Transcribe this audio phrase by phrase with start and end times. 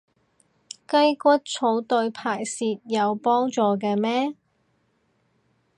[0.87, 4.33] 雞骨草對排泄有幫助嘅咩？